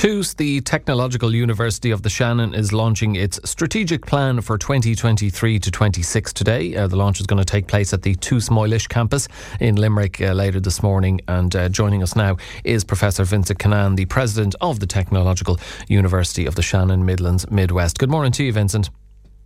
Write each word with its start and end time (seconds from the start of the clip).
TUS, 0.00 0.32
the 0.32 0.62
Technological 0.62 1.34
University 1.34 1.90
of 1.90 2.00
the 2.00 2.08
Shannon, 2.08 2.54
is 2.54 2.72
launching 2.72 3.16
its 3.16 3.38
strategic 3.44 4.06
plan 4.06 4.40
for 4.40 4.56
2023 4.56 5.58
to 5.58 5.70
26 5.70 6.32
today. 6.32 6.74
Uh, 6.74 6.86
the 6.86 6.96
launch 6.96 7.20
is 7.20 7.26
going 7.26 7.36
to 7.36 7.44
take 7.44 7.66
place 7.66 7.92
at 7.92 8.00
the 8.00 8.14
TUS 8.14 8.48
Moylish 8.48 8.86
campus 8.86 9.28
in 9.60 9.76
Limerick 9.76 10.18
uh, 10.22 10.32
later 10.32 10.58
this 10.58 10.82
morning. 10.82 11.20
And 11.28 11.54
uh, 11.54 11.68
joining 11.68 12.02
us 12.02 12.16
now 12.16 12.38
is 12.64 12.82
Professor 12.82 13.24
Vincent 13.24 13.58
Cunnane, 13.58 13.96
the 13.96 14.06
President 14.06 14.54
of 14.62 14.80
the 14.80 14.86
Technological 14.86 15.60
University 15.86 16.46
of 16.46 16.54
the 16.54 16.62
Shannon 16.62 17.04
Midlands 17.04 17.50
Midwest. 17.50 17.98
Good 17.98 18.08
morning 18.08 18.32
to 18.32 18.44
you, 18.44 18.54
Vincent. 18.54 18.88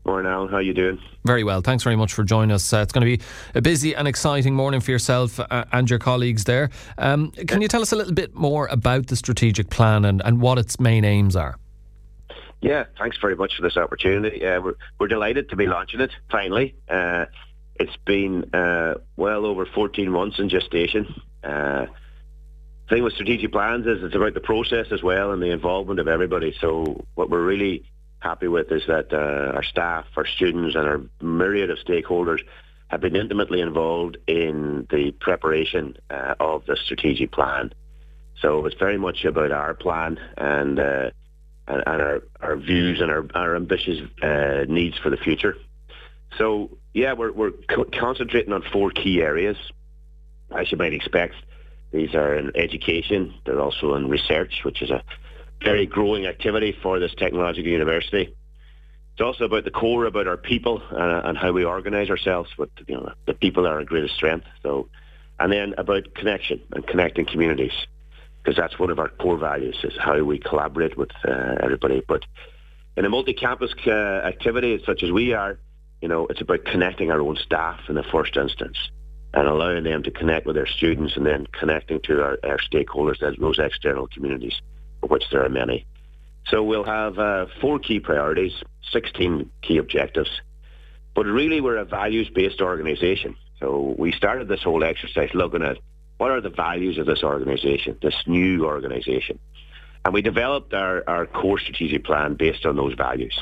Morning, 0.06 0.30
Alan. 0.30 0.50
How 0.50 0.56
are 0.56 0.62
you 0.62 0.74
doing? 0.74 1.00
Very 1.24 1.44
well. 1.44 1.62
Thanks 1.62 1.82
very 1.82 1.96
much 1.96 2.12
for 2.12 2.24
joining 2.24 2.52
us. 2.52 2.70
Uh, 2.70 2.78
it's 2.78 2.92
going 2.92 3.06
to 3.06 3.16
be 3.16 3.24
a 3.54 3.62
busy 3.62 3.94
and 3.94 4.06
exciting 4.06 4.54
morning 4.54 4.80
for 4.80 4.90
yourself 4.90 5.40
uh, 5.40 5.64
and 5.72 5.88
your 5.88 5.98
colleagues 5.98 6.44
there. 6.44 6.68
Um, 6.98 7.30
can 7.30 7.62
you 7.62 7.68
tell 7.68 7.80
us 7.80 7.90
a 7.90 7.96
little 7.96 8.12
bit 8.12 8.34
more 8.34 8.66
about 8.66 9.06
the 9.06 9.16
strategic 9.16 9.70
plan 9.70 10.04
and, 10.04 10.20
and 10.22 10.42
what 10.42 10.58
its 10.58 10.78
main 10.78 11.06
aims 11.06 11.34
are? 11.36 11.56
Yeah, 12.60 12.84
thanks 12.98 13.16
very 13.18 13.34
much 13.34 13.56
for 13.56 13.62
this 13.62 13.78
opportunity. 13.78 14.44
Uh, 14.44 14.60
we're, 14.60 14.74
we're 14.98 15.08
delighted 15.08 15.48
to 15.50 15.56
be 15.56 15.66
launching 15.66 16.00
it 16.00 16.10
finally. 16.30 16.74
Uh, 16.88 17.26
it's 17.76 17.96
been 18.04 18.54
uh, 18.54 18.94
well 19.16 19.46
over 19.46 19.64
14 19.64 20.10
months 20.10 20.38
in 20.38 20.50
gestation. 20.50 21.22
Uh, 21.42 21.86
thing 22.90 23.02
with 23.02 23.14
strategic 23.14 23.52
plans 23.52 23.86
is 23.86 24.02
it's 24.02 24.14
about 24.14 24.34
the 24.34 24.40
process 24.40 24.88
as 24.92 25.02
well 25.02 25.32
and 25.32 25.42
the 25.42 25.50
involvement 25.50 25.98
of 25.98 26.08
everybody. 26.08 26.54
So 26.60 27.04
what 27.14 27.30
we're 27.30 27.44
really 27.44 27.84
happy 28.24 28.48
with 28.48 28.72
is 28.72 28.82
that 28.88 29.12
uh, 29.12 29.54
our 29.54 29.62
staff, 29.62 30.06
our 30.16 30.26
students, 30.26 30.74
and 30.74 30.86
our 30.88 31.00
myriad 31.20 31.70
of 31.70 31.78
stakeholders 31.78 32.40
have 32.88 33.00
been 33.00 33.14
intimately 33.14 33.60
involved 33.60 34.16
in 34.26 34.86
the 34.90 35.12
preparation 35.20 35.96
uh, 36.10 36.34
of 36.40 36.64
the 36.66 36.76
strategic 36.84 37.30
plan. 37.30 37.72
So 38.40 38.66
it's 38.66 38.76
very 38.76 38.98
much 38.98 39.24
about 39.24 39.52
our 39.52 39.74
plan 39.74 40.18
and 40.36 40.80
uh, 40.80 41.10
and, 41.66 41.82
and, 41.86 42.02
our, 42.02 42.22
our 42.40 42.56
views 42.56 43.00
and 43.00 43.10
our, 43.10 43.24
our 43.34 43.56
ambitious 43.56 44.00
uh, 44.22 44.64
needs 44.68 44.98
for 44.98 45.08
the 45.08 45.16
future. 45.16 45.56
So 46.36 46.70
yeah, 46.92 47.12
we're 47.12 47.32
we're 47.32 47.52
co- 47.68 47.90
concentrating 47.98 48.52
on 48.52 48.62
four 48.72 48.90
key 48.90 49.20
areas, 49.20 49.56
as 50.50 50.70
you 50.72 50.78
might 50.78 50.94
expect. 50.94 51.34
These 51.92 52.14
are 52.14 52.34
in 52.34 52.50
education. 52.56 53.34
They're 53.44 53.60
also 53.60 53.94
in 53.94 54.08
research, 54.08 54.62
which 54.64 54.82
is 54.82 54.90
a 54.90 55.02
very 55.64 55.86
growing 55.86 56.26
activity 56.26 56.76
for 56.82 57.00
this 57.00 57.14
technological 57.16 57.70
university. 57.70 58.34
It's 59.12 59.20
also 59.20 59.44
about 59.44 59.64
the 59.64 59.70
core, 59.70 60.06
about 60.06 60.26
our 60.26 60.36
people 60.36 60.82
and 60.90 61.38
how 61.38 61.52
we 61.52 61.64
organise 61.64 62.10
ourselves. 62.10 62.50
With 62.58 62.70
you 62.86 62.96
know, 62.96 63.12
the 63.26 63.34
people 63.34 63.66
are 63.66 63.74
our 63.74 63.84
greatest 63.84 64.14
strength. 64.14 64.46
So, 64.62 64.88
and 65.38 65.52
then 65.52 65.74
about 65.78 66.14
connection 66.14 66.60
and 66.72 66.86
connecting 66.86 67.24
communities, 67.24 67.72
because 68.42 68.56
that's 68.56 68.78
one 68.78 68.90
of 68.90 68.98
our 68.98 69.08
core 69.08 69.38
values 69.38 69.76
is 69.84 69.92
how 69.98 70.20
we 70.22 70.38
collaborate 70.38 70.98
with 70.98 71.10
uh, 71.26 71.56
everybody. 71.62 72.02
But 72.06 72.24
in 72.96 73.04
a 73.04 73.08
multi-campus 73.08 73.72
uh, 73.86 73.90
activity 73.90 74.82
such 74.84 75.02
as 75.02 75.10
we 75.10 75.32
are, 75.32 75.58
you 76.00 76.08
know, 76.08 76.26
it's 76.26 76.40
about 76.40 76.64
connecting 76.64 77.10
our 77.10 77.20
own 77.20 77.36
staff 77.36 77.80
in 77.88 77.94
the 77.94 78.04
first 78.04 78.36
instance 78.36 78.76
and 79.32 79.48
allowing 79.48 79.84
them 79.84 80.02
to 80.02 80.10
connect 80.10 80.46
with 80.46 80.56
their 80.56 80.66
students 80.66 81.16
and 81.16 81.24
then 81.24 81.46
connecting 81.58 82.00
to 82.02 82.20
our, 82.20 82.38
our 82.44 82.58
stakeholders, 82.58 83.22
as 83.22 83.36
those 83.38 83.58
external 83.58 84.08
communities 84.08 84.60
which 85.06 85.24
there 85.30 85.44
are 85.44 85.48
many. 85.48 85.86
So 86.48 86.62
we'll 86.62 86.84
have 86.84 87.18
uh, 87.18 87.46
four 87.60 87.78
key 87.78 88.00
priorities, 88.00 88.52
16 88.92 89.50
key 89.62 89.78
objectives. 89.78 90.30
But 91.14 91.26
really, 91.26 91.60
we're 91.60 91.78
a 91.78 91.84
values-based 91.84 92.60
organisation. 92.60 93.36
So 93.60 93.94
we 93.96 94.12
started 94.12 94.48
this 94.48 94.62
whole 94.62 94.84
exercise 94.84 95.30
looking 95.32 95.62
at 95.62 95.78
what 96.18 96.30
are 96.30 96.40
the 96.40 96.50
values 96.50 96.98
of 96.98 97.06
this 97.06 97.22
organisation, 97.22 97.98
this 98.02 98.14
new 98.26 98.66
organisation. 98.66 99.38
And 100.04 100.12
we 100.12 100.22
developed 100.22 100.74
our, 100.74 101.02
our 101.08 101.26
core 101.26 101.58
strategic 101.58 102.04
plan 102.04 102.34
based 102.34 102.66
on 102.66 102.76
those 102.76 102.94
values. 102.94 103.38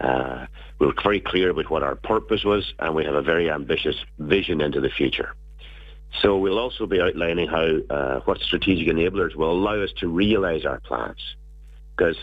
Uh, 0.00 0.46
we 0.78 0.86
were 0.86 0.94
very 1.02 1.20
clear 1.20 1.50
about 1.50 1.70
what 1.70 1.82
our 1.82 1.94
purpose 1.94 2.44
was, 2.44 2.72
and 2.78 2.94
we 2.94 3.04
have 3.04 3.14
a 3.14 3.22
very 3.22 3.50
ambitious 3.50 3.96
vision 4.18 4.60
into 4.60 4.80
the 4.80 4.90
future. 4.90 5.34
So 6.22 6.38
we'll 6.38 6.58
also 6.58 6.86
be 6.86 7.00
outlining 7.00 7.48
how 7.48 7.78
uh, 7.90 8.20
what 8.20 8.40
strategic 8.40 8.88
enablers 8.88 9.34
will 9.36 9.52
allow 9.52 9.80
us 9.82 9.90
to 9.98 10.08
realise 10.08 10.64
our 10.64 10.80
plans. 10.80 11.18
Because 11.96 12.16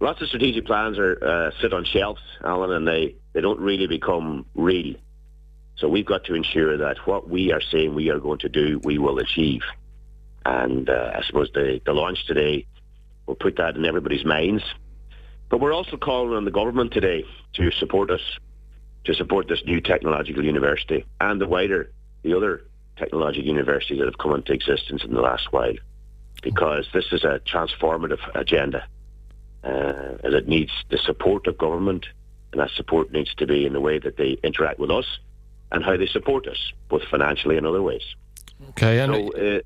lots 0.00 0.20
of 0.20 0.28
strategic 0.28 0.66
plans 0.66 0.98
are 0.98 1.18
uh, 1.24 1.50
sit 1.60 1.72
on 1.72 1.84
shelves, 1.84 2.20
Alan, 2.44 2.72
and 2.72 2.86
they, 2.86 3.14
they 3.32 3.40
don't 3.40 3.60
really 3.60 3.86
become 3.86 4.46
real. 4.54 4.94
So 5.76 5.88
we've 5.88 6.06
got 6.06 6.24
to 6.24 6.34
ensure 6.34 6.76
that 6.78 6.98
what 7.06 7.28
we 7.28 7.52
are 7.52 7.60
saying 7.60 7.94
we 7.94 8.10
are 8.10 8.18
going 8.18 8.40
to 8.40 8.48
do, 8.48 8.80
we 8.82 8.98
will 8.98 9.18
achieve. 9.18 9.62
And 10.44 10.90
uh, 10.90 11.12
I 11.14 11.22
suppose 11.22 11.50
the, 11.54 11.80
the 11.84 11.92
launch 11.92 12.26
today 12.26 12.66
will 13.26 13.36
put 13.36 13.56
that 13.56 13.76
in 13.76 13.84
everybody's 13.84 14.24
minds. 14.24 14.64
But 15.48 15.60
we're 15.60 15.72
also 15.72 15.96
calling 15.96 16.34
on 16.34 16.44
the 16.44 16.50
government 16.50 16.92
today 16.92 17.24
to 17.54 17.70
support 17.70 18.10
us, 18.10 18.20
to 19.04 19.14
support 19.14 19.48
this 19.48 19.62
new 19.64 19.80
technological 19.80 20.44
university 20.44 21.04
and 21.20 21.40
the 21.40 21.46
wider, 21.46 21.90
the 22.22 22.36
other 22.36 22.62
technological 22.98 23.48
universities 23.48 23.98
that 23.98 24.06
have 24.06 24.18
come 24.18 24.34
into 24.34 24.52
existence 24.52 25.04
in 25.04 25.12
the 25.14 25.20
last 25.20 25.52
while 25.52 25.74
because 26.42 26.86
this 26.92 27.06
is 27.12 27.24
a 27.24 27.40
transformative 27.46 28.20
agenda 28.34 28.84
uh, 29.64 30.16
and 30.24 30.34
it 30.34 30.48
needs 30.48 30.72
the 30.90 30.98
support 30.98 31.46
of 31.46 31.58
government 31.58 32.06
and 32.52 32.60
that 32.60 32.70
support 32.70 33.12
needs 33.12 33.34
to 33.34 33.46
be 33.46 33.66
in 33.66 33.72
the 33.72 33.80
way 33.80 33.98
that 33.98 34.16
they 34.16 34.38
interact 34.42 34.78
with 34.78 34.90
us 34.90 35.18
and 35.70 35.84
how 35.84 35.96
they 35.96 36.06
support 36.06 36.46
us, 36.46 36.72
both 36.88 37.02
financially 37.10 37.56
and 37.56 37.66
other 37.66 37.82
ways. 37.82 38.02
Okay, 38.70 39.00
and 39.00 39.12
so, 39.12 39.56
uh, 39.56 39.60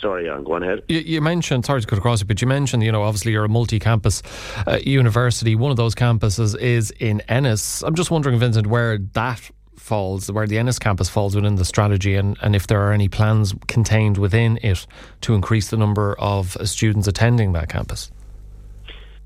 Sorry, 0.00 0.26
Jan, 0.26 0.44
go 0.44 0.54
on 0.54 0.62
ahead. 0.62 0.82
You, 0.88 0.98
you, 0.98 1.20
mentioned, 1.20 1.64
sorry 1.64 1.80
to 1.80 1.86
cut 1.86 1.98
across 1.98 2.20
it, 2.20 2.26
but 2.26 2.42
you 2.42 2.46
mentioned, 2.46 2.82
you 2.82 2.92
know, 2.92 3.02
obviously 3.02 3.32
you're 3.32 3.44
a 3.44 3.48
multi-campus 3.48 4.22
uh, 4.66 4.78
university. 4.84 5.54
One 5.54 5.70
of 5.70 5.76
those 5.76 5.94
campuses 5.94 6.58
is 6.58 6.90
in 6.92 7.22
Ennis. 7.22 7.82
I'm 7.82 7.94
just 7.94 8.10
wondering, 8.10 8.38
Vincent, 8.38 8.66
where 8.66 8.98
that 8.98 9.50
falls, 9.86 10.30
where 10.30 10.46
the 10.46 10.58
Ennis 10.58 10.78
campus 10.78 11.08
falls 11.08 11.36
within 11.36 11.54
the 11.54 11.64
strategy, 11.64 12.16
and, 12.16 12.36
and 12.42 12.56
if 12.56 12.66
there 12.66 12.80
are 12.80 12.92
any 12.92 13.08
plans 13.08 13.54
contained 13.68 14.18
within 14.18 14.58
it 14.62 14.86
to 15.20 15.34
increase 15.34 15.70
the 15.70 15.76
number 15.76 16.16
of 16.18 16.56
students 16.64 17.06
attending 17.06 17.52
that 17.52 17.68
campus. 17.68 18.10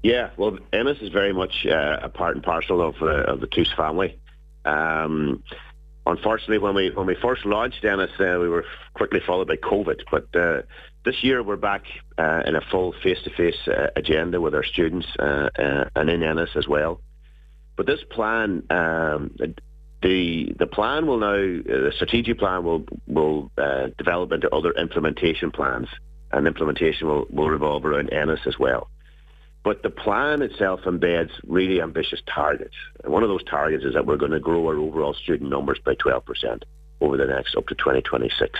Yeah, 0.02 0.30
well, 0.36 0.58
Ennis 0.72 0.98
is 1.00 1.08
very 1.10 1.32
much 1.32 1.66
uh, 1.66 1.98
a 2.02 2.08
part 2.08 2.36
and 2.36 2.44
parcel 2.44 2.80
of, 2.80 2.94
uh, 3.02 3.32
of 3.32 3.40
the 3.40 3.46
TUS 3.46 3.72
family. 3.76 4.18
Um, 4.64 5.42
unfortunately, 6.06 6.58
when 6.58 6.74
we 6.74 6.90
when 6.90 7.06
we 7.06 7.16
first 7.16 7.44
launched 7.44 7.84
Ennis, 7.84 8.10
uh, 8.18 8.38
we 8.40 8.48
were 8.48 8.64
quickly 8.94 9.20
followed 9.26 9.48
by 9.48 9.56
COVID. 9.56 10.00
But 10.10 10.34
uh, 10.34 10.62
this 11.04 11.22
year, 11.22 11.42
we're 11.42 11.56
back 11.56 11.84
uh, 12.18 12.42
in 12.46 12.54
a 12.56 12.60
full 12.70 12.94
face-to-face 13.02 13.68
uh, 13.68 13.88
agenda 13.96 14.40
with 14.40 14.54
our 14.54 14.64
students 14.64 15.06
and 15.18 16.10
in 16.10 16.22
Ennis 16.22 16.50
as 16.54 16.66
well. 16.68 17.00
But 17.76 17.86
this 17.86 18.00
plan 18.10 18.62
um, 18.70 19.34
the 20.02 20.54
the 20.58 20.66
plan 20.66 21.06
will 21.06 21.18
now 21.18 21.34
uh, 21.34 21.84
the 21.84 21.92
strategic 21.94 22.38
plan 22.38 22.64
will 22.64 22.84
will 23.06 23.50
uh, 23.58 23.88
develop 23.98 24.32
into 24.32 24.48
other 24.54 24.72
implementation 24.72 25.50
plans, 25.50 25.88
and 26.32 26.46
implementation 26.46 27.06
will, 27.06 27.26
will 27.30 27.48
revolve 27.48 27.84
around 27.84 28.12
Ennis 28.12 28.40
as 28.46 28.58
well. 28.58 28.88
But 29.62 29.82
the 29.82 29.90
plan 29.90 30.40
itself 30.40 30.80
embeds 30.86 31.30
really 31.46 31.82
ambitious 31.82 32.20
targets. 32.32 32.74
And 33.04 33.12
one 33.12 33.22
of 33.22 33.28
those 33.28 33.44
targets 33.44 33.84
is 33.84 33.92
that 33.92 34.06
we're 34.06 34.16
going 34.16 34.30
to 34.30 34.40
grow 34.40 34.66
our 34.68 34.76
overall 34.76 35.12
student 35.12 35.50
numbers 35.50 35.78
by 35.84 35.94
12% 35.96 36.62
over 37.02 37.18
the 37.18 37.26
next 37.26 37.54
up 37.56 37.66
to 37.66 37.74
2026. 37.74 38.58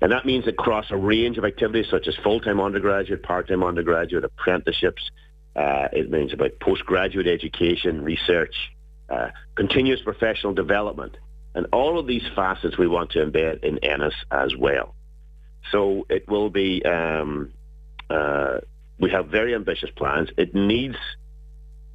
And 0.00 0.12
that 0.12 0.24
means 0.24 0.46
across 0.46 0.86
a 0.90 0.96
range 0.96 1.36
of 1.36 1.44
activities 1.44 1.90
such 1.90 2.08
as 2.08 2.14
full-time 2.22 2.58
undergraduate, 2.60 3.22
part-time 3.22 3.62
undergraduate, 3.62 4.24
apprenticeships. 4.24 5.10
Uh, 5.54 5.88
it 5.92 6.10
means 6.10 6.32
about 6.32 6.52
postgraduate 6.60 7.26
education, 7.26 8.02
research, 8.02 8.54
uh, 9.08 9.28
continuous 9.54 10.00
professional 10.02 10.54
development, 10.54 11.16
and 11.54 11.66
all 11.72 11.98
of 11.98 12.06
these 12.06 12.24
facets 12.34 12.76
we 12.78 12.86
want 12.86 13.10
to 13.10 13.24
embed 13.24 13.64
in 13.64 13.78
Ennis 13.78 14.14
as 14.30 14.54
well. 14.56 14.94
So 15.72 16.06
it 16.08 16.28
will 16.28 16.50
be, 16.50 16.84
um, 16.84 17.52
uh, 18.10 18.58
we 18.98 19.10
have 19.10 19.28
very 19.28 19.54
ambitious 19.54 19.90
plans. 19.96 20.30
It 20.36 20.54
needs 20.54 20.96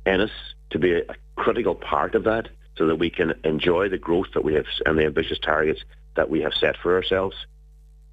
Ennis 0.06 0.32
to 0.72 0.80
be 0.80 0.94
a, 0.94 1.04
critical 1.36 1.74
part 1.74 2.14
of 2.14 2.26
that 2.26 2.48
so 2.78 2.86
that 2.86 2.96
we 2.98 3.10
can 3.10 3.34
enjoy 3.44 3.90
the 3.90 3.98
growth 3.98 4.28
that 4.36 4.44
we 4.44 4.54
have 4.54 4.66
and 4.86 5.00
the 5.00 5.06
ambitious 5.06 5.40
targets 5.40 5.82
that 6.16 6.30
we 6.30 6.42
have 6.42 6.54
set 6.54 6.78
for 6.78 6.96
ourselves. 6.96 7.36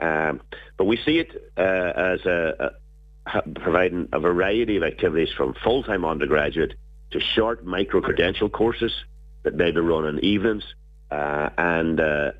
Um, 0.00 0.40
but 0.78 0.86
we 0.86 0.96
see 0.96 1.18
it 1.18 1.30
uh, 1.58 1.60
as 1.60 2.24
a, 2.24 2.72
a, 3.26 3.42
providing 3.60 4.08
a 4.12 4.20
variety 4.20 4.78
of 4.78 4.82
activities 4.82 5.28
from 5.36 5.54
full-time 5.62 6.04
undergraduate 6.04 6.74
to 7.10 7.20
short 7.20 7.64
micro-credential 7.64 8.48
courses 8.48 8.92
that 9.42 9.54
may 9.54 9.70
be 9.70 9.80
run 9.80 10.06
in 10.06 10.24
evenings 10.24 10.64
uh, 11.10 11.50
and 11.58 12.00
uh, 12.00 12.32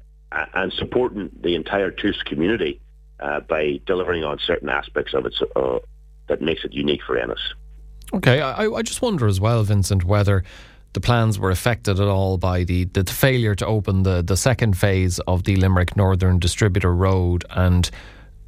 and 0.55 0.73
supporting 0.73 1.31
the 1.41 1.55
entire 1.57 1.91
TUS 1.91 2.23
community 2.23 2.81
uh, 3.19 3.41
by 3.41 3.81
delivering 3.87 4.25
on 4.25 4.39
certain 4.39 4.69
aspects 4.69 5.13
of 5.13 5.27
it 5.27 5.35
uh, 5.57 5.79
that 6.29 6.41
makes 6.41 6.65
it 6.65 6.73
unique 6.73 7.03
for 7.05 7.19
Ennis. 7.19 7.41
Okay, 8.13 8.41
I, 8.41 8.67
I 8.67 8.83
just 8.83 9.03
wonder 9.03 9.27
as 9.27 9.41
well, 9.41 9.63
Vincent, 9.63 10.05
whether 10.05 10.45
the 10.93 11.01
plans 11.01 11.39
were 11.39 11.51
affected 11.51 12.01
at 12.01 12.09
all 12.09 12.39
by 12.39 12.65
the, 12.65 12.85
the 12.85 13.05
failure 13.05 13.55
to 13.55 13.67
open 13.67 14.03
the, 14.03 14.23
the 14.23 14.37
second 14.37 14.77
phase 14.77 15.21
of 15.21 15.45
the 15.45 15.57
Limerick 15.57 15.97
Northern 15.97 16.39
Distributor 16.39 16.95
Road 16.95 17.45
and 17.51 17.91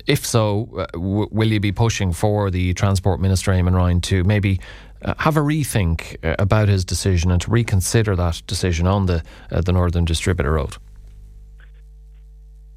if 0.07 0.27
so, 0.27 0.69
uh, 0.77 0.87
w- 0.95 1.29
will 1.31 1.53
you 1.53 1.61
be 1.61 1.73
pushing 1.73 2.13
for 2.13 2.51
the 2.51 2.75
Transport 2.75 3.21
Minister, 3.21 3.53
Eamon 3.53 3.75
Ryan, 3.75 4.01
to 4.03 4.25
maybe 4.25 4.61
uh, 5.05 5.15
have 5.19 5.37
a 5.37 5.41
rethink 5.41 6.17
uh, 6.25 6.37
about 6.39 6.69
his 6.69 6.85
decision 6.85 7.31
and 7.31 7.41
to 7.43 7.51
reconsider 7.51 8.17
that 8.17 8.43
decision 8.47 8.87
on 8.87 9.07
the 9.07 9.23
uh, 9.51 9.61
the 9.61 9.73
Northern 9.73 10.05
Distributor 10.05 10.53
Road? 10.53 10.77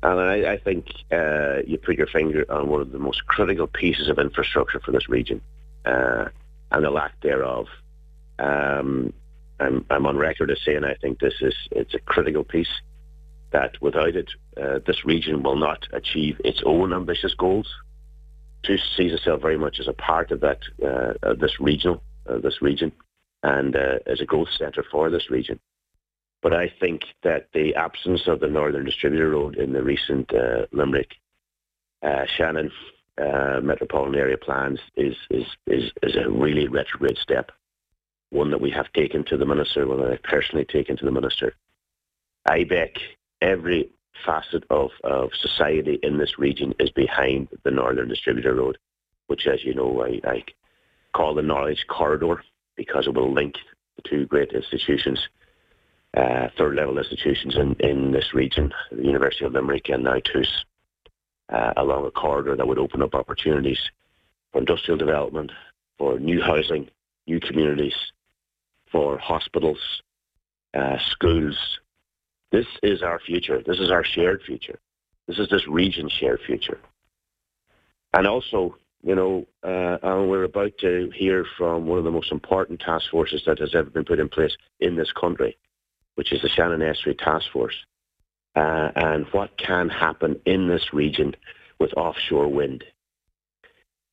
And 0.04 0.20
I, 0.20 0.54
I 0.54 0.58
think 0.58 0.86
you 1.68 1.80
put 1.80 1.98
your 1.98 2.08
finger 2.08 2.46
on 2.50 2.70
one 2.70 2.82
of 2.82 2.92
the 2.92 3.00
most 3.00 3.26
critical 3.26 3.66
pieces 3.66 4.08
of 4.08 4.20
infrastructure 4.20 4.80
for 4.80 4.92
this 4.92 5.10
region 5.10 5.42
and 5.84 6.32
the 6.72 6.92
lack 6.92 7.20
thereof. 7.22 7.68
Um, 8.38 9.14
I'm, 9.60 9.86
I'm 9.90 10.06
on 10.06 10.18
record 10.18 10.52
as 10.52 10.60
saying 10.66 10.84
I 10.84 10.96
think 10.96 11.20
this 11.20 11.36
is 11.42 11.56
it's 11.72 11.94
a 11.94 12.00
critical 12.00 12.44
piece 12.44 12.82
that 13.52 13.82
without 13.82 14.16
it, 14.16 14.30
uh, 14.62 14.80
this 14.86 15.06
region 15.06 15.44
will 15.44 15.56
not 15.56 15.88
achieve 15.94 16.40
its 16.44 16.62
own 16.66 16.94
ambitious 16.94 17.34
goals. 17.34 17.74
TUS 18.64 18.82
sees 18.98 19.14
itself 19.14 19.42
very 19.42 19.58
much 19.58 19.80
as 19.80 19.88
a 19.88 19.94
part 19.94 20.32
of 20.32 20.42
that, 20.42 20.60
uh, 20.84 21.14
of 21.24 21.40
this 21.40 21.60
regional, 21.60 22.02
uh, 22.28 22.38
this 22.40 22.62
region, 22.62 22.92
and 23.44 23.76
uh, 23.76 24.00
as 24.06 24.22
a 24.22 24.26
growth 24.26 24.50
centre 24.58 24.84
for 24.90 25.10
this 25.10 25.30
region. 25.30 25.60
But 26.42 26.54
I 26.54 26.72
think 26.80 27.06
that 27.24 27.48
the 27.54 27.76
absence 27.76 28.28
of 28.28 28.40
the 28.40 28.48
Northern 28.48 28.86
Distributor 28.86 29.30
Road 29.30 29.56
in 29.56 29.74
the 29.74 29.84
recent 29.84 30.34
uh, 30.34 30.68
Limerick, 30.72 31.16
uh, 32.04 32.26
Shannon 32.26 32.72
metropolitan 33.18 34.16
area 34.16 34.38
plans 34.38 34.80
is, 34.98 35.16
is, 35.30 35.46
is, 35.68 35.92
is 36.04 36.18
a 36.18 36.30
really 36.30 36.68
retrograde 36.68 37.18
step 37.18 37.52
one 38.36 38.52
that 38.52 38.62
we 38.62 38.72
have 38.72 38.92
taken 38.94 39.24
to 39.26 39.38
the 39.38 39.46
minister, 39.46 39.88
one 39.88 40.00
that 40.02 40.12
I've 40.12 40.24
personally 40.24 40.66
taken 40.66 40.98
to 40.98 41.06
the 41.06 41.12
minister. 41.12 41.56
IBEC, 42.48 42.98
every 43.42 43.90
facet 44.26 44.64
of, 44.70 44.92
of 45.04 45.32
society 45.40 46.00
in 46.04 46.18
this 46.18 46.38
region 46.38 46.74
is 46.80 46.90
behind 46.90 47.48
the 47.64 47.72
Northern 47.72 48.08
Distributor 48.08 48.54
Road, 48.54 48.78
which, 49.28 49.48
as 49.48 49.64
you 49.64 49.74
know, 49.74 50.04
I, 50.04 50.22
I 50.30 50.44
call 51.16 51.34
the 51.34 51.42
Knowledge 51.42 51.86
Corridor 51.88 52.44
because 52.76 53.08
it 53.08 53.14
will 53.14 53.34
link 53.34 53.56
the 53.96 54.02
two 54.10 54.26
great 54.26 54.52
institutions, 54.52 55.30
uh, 56.18 56.50
third 56.58 56.76
level 56.76 56.98
institutions 56.98 57.56
in, 57.56 57.74
in 57.80 58.12
this 58.12 58.34
region, 58.34 58.74
the 58.92 59.04
University 59.04 59.46
of 59.46 59.54
Limerick 59.54 59.90
and 59.90 60.04
now 60.04 60.20
TUS, 60.20 60.66
uh, 61.50 61.74
along 61.78 62.06
a 62.06 62.12
corridor 62.12 62.58
that 62.58 62.68
would 62.68 62.80
open 62.80 63.02
up 63.02 63.16
opportunities 63.16 63.80
for 64.52 64.60
industrial 64.60 64.98
development, 64.98 65.52
for 65.98 66.20
new 66.20 66.42
housing, 66.42 66.90
new 67.28 67.40
communities, 67.40 67.96
for 68.92 69.18
hospitals, 69.18 69.80
uh, 70.74 70.98
schools. 71.12 71.80
This 72.52 72.66
is 72.84 73.02
our 73.02 73.20
future. 73.20 73.64
This 73.66 73.80
is 73.80 73.90
our 73.90 74.04
shared 74.04 74.42
future. 74.44 74.80
This 75.28 75.40
is 75.40 75.50
this 75.50 75.66
region's 75.68 76.12
shared 76.12 76.42
future. 76.46 76.80
And 78.14 78.28
also, 78.28 78.76
you 79.02 79.16
know, 79.16 79.46
we're 80.24 80.44
about 80.44 80.78
to 80.80 81.12
hear 81.16 81.46
from 81.58 81.88
one 81.88 81.98
of 81.98 82.04
the 82.04 82.12
most 82.12 82.32
important 82.32 82.80
task 82.80 83.10
forces 83.12 83.44
that 83.46 83.60
has 83.60 83.74
ever 83.76 83.90
been 83.90 84.06
put 84.06 84.20
in 84.20 84.30
place 84.30 84.56
in 84.80 84.96
this 84.96 85.12
country, 85.12 85.58
which 86.16 86.32
is 86.32 86.42
the 86.42 86.50
Shannon 86.50 86.82
Estuary 86.82 87.16
Task 87.16 87.46
Force. 87.52 87.76
Uh, 88.56 88.92
and 88.96 89.26
what 89.32 89.58
can 89.58 89.90
happen 89.90 90.40
in 90.46 90.70
this 90.70 90.94
region 90.94 91.36
with 91.80 91.94
offshore 91.98 92.48
wind. 92.48 92.84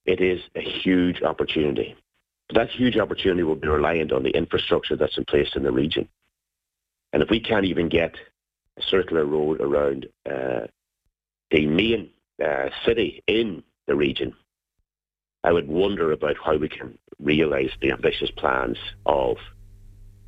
It 0.04 0.20
is 0.20 0.40
a 0.56 0.60
huge 0.60 1.22
opportunity. 1.22 1.94
That 2.54 2.70
huge 2.70 2.96
opportunity 2.96 3.44
will 3.44 3.56
be 3.56 3.68
reliant 3.68 4.12
on 4.12 4.24
the 4.24 4.30
infrastructure 4.30 4.96
that's 4.96 5.16
in 5.16 5.24
place 5.24 5.50
in 5.54 5.62
the 5.62 5.70
region. 5.70 6.08
And 7.12 7.22
if 7.22 7.30
we 7.30 7.40
can't 7.40 7.66
even 7.66 7.88
get 7.88 8.14
a 8.78 8.82
circular 8.82 9.24
road 9.24 9.60
around 9.60 10.06
uh, 10.28 10.66
the 11.50 11.66
main 11.66 12.10
uh, 12.44 12.70
city 12.84 13.22
in 13.26 13.62
the 13.86 13.94
region, 13.94 14.34
I 15.44 15.52
would 15.52 15.68
wonder 15.68 16.12
about 16.12 16.36
how 16.42 16.56
we 16.56 16.68
can 16.68 16.98
realise 17.18 17.72
the 17.80 17.92
ambitious 17.92 18.30
plans 18.30 18.78
of 19.06 19.36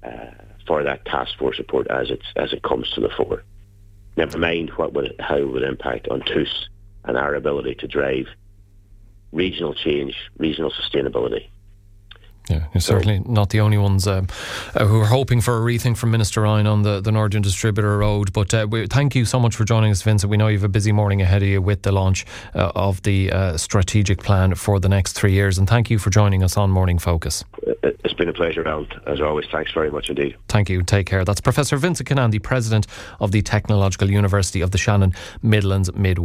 uh, 0.02 0.30
for 0.66 0.82
that 0.82 1.04
task 1.04 1.38
force 1.38 1.58
report 1.58 1.86
as 1.88 2.10
as 2.36 2.52
it 2.52 2.62
comes 2.62 2.90
to 2.92 3.00
the 3.00 3.10
fore. 3.10 3.42
Never 4.16 4.38
mind 4.38 4.70
what 4.70 4.92
would 4.92 5.14
how 5.20 5.36
it 5.36 5.48
would 5.48 5.62
impact 5.62 6.08
on 6.08 6.20
TUS 6.20 6.68
and 7.04 7.16
our 7.16 7.34
ability 7.34 7.76
to 7.76 7.86
drive 7.86 8.26
regional 9.32 9.74
change, 9.74 10.14
regional 10.38 10.70
sustainability. 10.70 11.48
Yeah, 12.48 12.64
you're 12.74 12.82
certainly 12.82 13.22
not 13.24 13.48
the 13.50 13.60
only 13.60 13.78
ones 13.78 14.06
um, 14.06 14.28
uh, 14.74 14.84
who 14.84 15.00
are 15.00 15.06
hoping 15.06 15.40
for 15.40 15.56
a 15.56 15.60
rethink 15.60 15.96
from 15.96 16.10
Minister 16.10 16.42
Ryan 16.42 16.66
on 16.66 16.82
the, 16.82 17.00
the 17.00 17.10
Northern 17.10 17.40
Distributor 17.40 17.96
Road. 17.96 18.34
But 18.34 18.52
uh, 18.52 18.66
we, 18.68 18.86
thank 18.86 19.14
you 19.14 19.24
so 19.24 19.40
much 19.40 19.56
for 19.56 19.64
joining 19.64 19.90
us, 19.90 20.02
Vincent. 20.02 20.30
We 20.30 20.36
know 20.36 20.48
you 20.48 20.58
have 20.58 20.64
a 20.64 20.68
busy 20.68 20.92
morning 20.92 21.22
ahead 21.22 21.42
of 21.42 21.48
you 21.48 21.62
with 21.62 21.82
the 21.82 21.92
launch 21.92 22.26
uh, 22.54 22.70
of 22.74 23.00
the 23.02 23.32
uh, 23.32 23.56
strategic 23.56 24.22
plan 24.22 24.54
for 24.54 24.78
the 24.78 24.90
next 24.90 25.14
three 25.14 25.32
years. 25.32 25.56
And 25.56 25.66
thank 25.66 25.88
you 25.88 25.98
for 25.98 26.10
joining 26.10 26.42
us 26.42 26.58
on 26.58 26.70
Morning 26.70 26.98
Focus. 26.98 27.44
It's 27.82 28.14
been 28.14 28.28
a 28.28 28.34
pleasure, 28.34 28.66
Alan, 28.68 28.88
as 29.06 29.20
always. 29.22 29.46
Thanks 29.50 29.72
very 29.72 29.90
much 29.90 30.10
indeed. 30.10 30.36
Thank 30.48 30.68
you. 30.68 30.82
Take 30.82 31.06
care. 31.06 31.24
That's 31.24 31.40
Professor 31.40 31.78
Vincent 31.78 32.08
Cunnane, 32.08 32.42
President 32.42 32.86
of 33.20 33.32
the 33.32 33.40
Technological 33.40 34.10
University 34.10 34.60
of 34.60 34.70
the 34.70 34.78
Shannon 34.78 35.14
Midlands 35.42 35.92
Midwest. 35.94 36.22